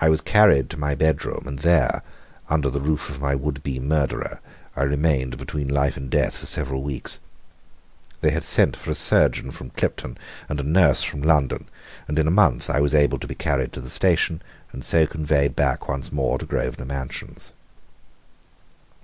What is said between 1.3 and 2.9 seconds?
and there, under the